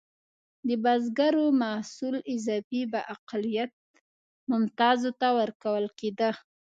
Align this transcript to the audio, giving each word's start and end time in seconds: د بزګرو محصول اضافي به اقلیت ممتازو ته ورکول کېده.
د 0.67 0.69
بزګرو 0.83 1.45
محصول 1.61 2.15
اضافي 2.33 2.81
به 2.91 2.99
اقلیت 3.15 3.71
ممتازو 4.51 5.11
ته 5.19 5.27
ورکول 5.39 5.85
کېده. 5.99 6.29